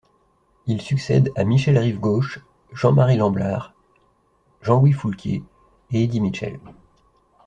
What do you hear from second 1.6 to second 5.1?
Rivgauche, Jean-Marie Lamblard, Jean-Louis